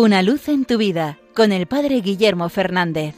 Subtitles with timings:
[0.00, 3.16] Una luz en tu vida con el Padre Guillermo Fernández.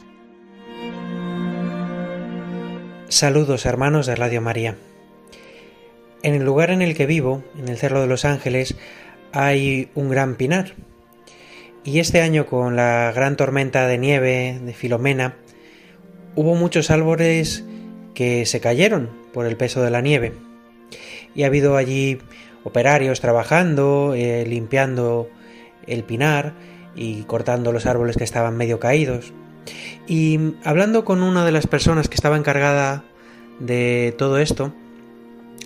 [3.07, 4.75] Saludos hermanos de Radio María.
[6.23, 8.77] En el lugar en el que vivo, en el Cerro de los Ángeles,
[9.31, 10.73] hay un gran pinar.
[11.83, 15.35] Y este año con la gran tormenta de nieve de Filomena,
[16.35, 17.63] hubo muchos árboles
[18.15, 20.33] que se cayeron por el peso de la nieve.
[21.35, 22.17] Y ha habido allí
[22.63, 25.29] operarios trabajando, eh, limpiando
[25.87, 26.53] el pinar
[26.95, 29.33] y cortando los árboles que estaban medio caídos.
[30.07, 33.03] Y hablando con una de las personas que estaba encargada
[33.59, 34.73] de todo esto,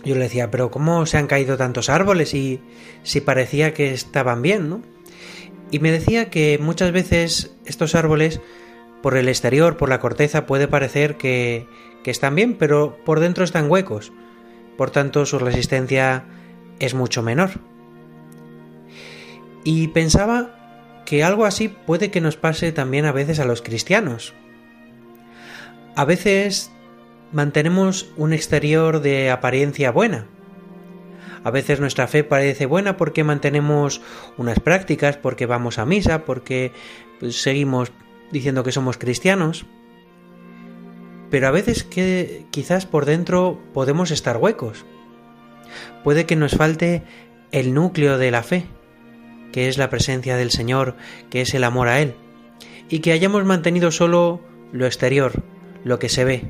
[0.03, 2.61] yo le decía, pero ¿cómo se han caído tantos árboles y
[3.03, 4.81] si parecía que estaban bien, ¿no?
[5.71, 8.39] Y me decía que muchas veces estos árboles,
[9.01, 11.67] por el exterior, por la corteza, puede parecer que,
[12.03, 14.13] que están bien, pero por dentro están huecos.
[14.77, 16.25] Por tanto, su resistencia
[16.79, 17.51] es mucho menor.
[19.65, 24.33] Y pensaba que algo así puede que nos pase también a veces a los cristianos.
[25.97, 26.71] A veces
[27.33, 30.27] mantenemos un exterior de apariencia buena.
[31.43, 34.01] A veces nuestra fe parece buena porque mantenemos
[34.37, 36.71] unas prácticas, porque vamos a misa, porque
[37.29, 37.91] seguimos
[38.31, 39.65] diciendo que somos cristianos.
[41.29, 44.85] Pero a veces que quizás por dentro podemos estar huecos
[46.03, 47.03] puede que nos falte
[47.51, 48.65] el núcleo de la fe,
[49.55, 50.97] que es la presencia del Señor,
[51.29, 52.13] que es el amor a Él,
[52.89, 54.41] y que hayamos mantenido solo
[54.73, 55.43] lo exterior,
[55.85, 56.43] lo que se ve.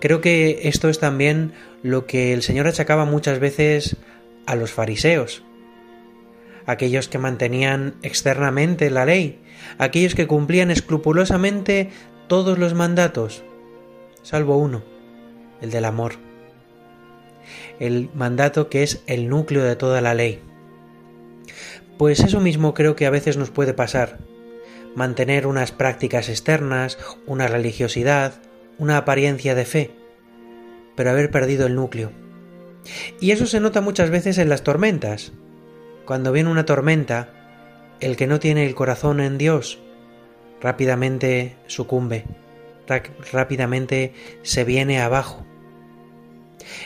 [0.00, 1.52] Creo que esto es también
[1.84, 3.98] lo que el Señor achacaba muchas veces
[4.46, 5.44] a los fariseos,
[6.66, 9.38] aquellos que mantenían externamente la ley,
[9.78, 11.90] aquellos que cumplían escrupulosamente
[12.26, 13.44] todos los mandatos,
[14.24, 14.82] salvo uno,
[15.60, 16.14] el del amor
[17.78, 20.40] el mandato que es el núcleo de toda la ley.
[22.02, 24.18] Pues eso mismo creo que a veces nos puede pasar,
[24.96, 28.42] mantener unas prácticas externas, una religiosidad,
[28.76, 29.92] una apariencia de fe,
[30.96, 32.10] pero haber perdido el núcleo.
[33.20, 35.30] Y eso se nota muchas veces en las tormentas.
[36.04, 37.28] Cuando viene una tormenta,
[38.00, 39.78] el que no tiene el corazón en Dios
[40.60, 42.24] rápidamente sucumbe,
[43.30, 44.12] rápidamente
[44.42, 45.46] se viene abajo.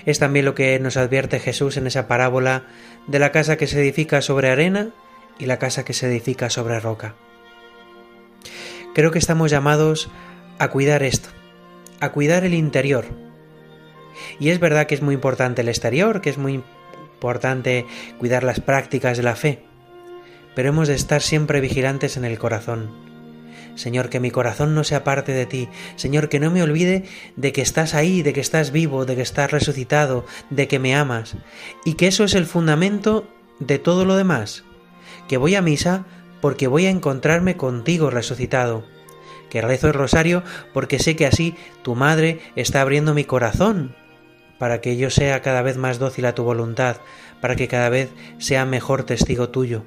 [0.05, 2.67] Es también lo que nos advierte Jesús en esa parábola
[3.07, 4.93] de la casa que se edifica sobre arena
[5.39, 7.15] y la casa que se edifica sobre roca.
[8.95, 10.11] Creo que estamos llamados
[10.59, 11.29] a cuidar esto,
[12.01, 13.07] a cuidar el interior.
[14.41, 16.63] Y es verdad que es muy importante el exterior, que es muy
[17.15, 17.87] importante
[18.19, 19.63] cuidar las prácticas de la fe,
[20.55, 23.07] pero hemos de estar siempre vigilantes en el corazón
[23.77, 25.69] Señor, que mi corazón no se aparte de ti.
[25.97, 27.05] Señor, que no me olvide
[27.37, 30.97] de que estás ahí, de que estás vivo, de que estás resucitado, de que me
[30.97, 31.37] amas.
[31.85, 33.29] Y que eso es el fundamento
[33.61, 34.65] de todo lo demás.
[35.29, 36.05] Que voy a misa
[36.41, 38.85] porque voy a encontrarme contigo resucitado.
[39.51, 40.43] Que rezo el rosario
[40.73, 43.95] porque sé que así tu madre está abriendo mi corazón
[44.59, 46.97] para que yo sea cada vez más dócil a tu voluntad,
[47.41, 49.85] para que cada vez sea mejor testigo tuyo.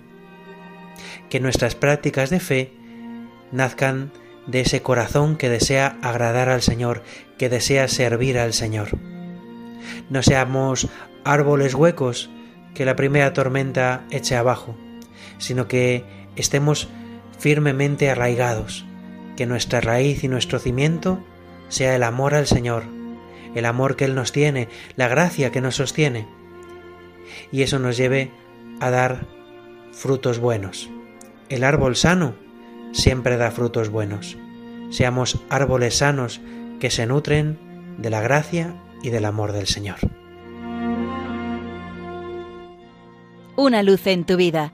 [1.29, 2.73] Que nuestras prácticas de fe
[3.51, 4.11] nazcan
[4.47, 7.03] de ese corazón que desea agradar al Señor,
[7.37, 8.89] que desea servir al Señor.
[10.09, 10.87] No seamos
[11.23, 12.29] árboles huecos
[12.73, 14.77] que la primera tormenta eche abajo,
[15.39, 16.03] sino que
[16.35, 16.87] estemos
[17.39, 18.85] firmemente arraigados,
[19.35, 21.23] que nuestra raíz y nuestro cimiento
[21.69, 22.83] sea el amor al Señor,
[23.55, 26.27] el amor que Él nos tiene, la gracia que nos sostiene,
[27.51, 28.31] y eso nos lleve
[28.79, 29.25] a dar
[29.91, 30.89] frutos buenos.
[31.47, 32.35] El árbol sano
[32.91, 34.37] siempre da frutos buenos.
[34.91, 36.41] Seamos árboles sanos
[36.79, 37.57] que se nutren
[37.97, 39.97] de la gracia y del amor del Señor.
[43.55, 44.73] Una luz en tu vida